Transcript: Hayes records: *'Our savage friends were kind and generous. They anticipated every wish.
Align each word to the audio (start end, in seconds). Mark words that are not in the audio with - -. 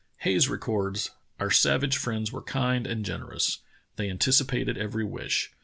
Hayes 0.21 0.49
records: 0.49 1.11
*'Our 1.39 1.51
savage 1.51 1.95
friends 1.95 2.31
were 2.31 2.41
kind 2.41 2.87
and 2.87 3.05
generous. 3.05 3.59
They 3.97 4.09
anticipated 4.09 4.75
every 4.75 5.03
wish. 5.05 5.51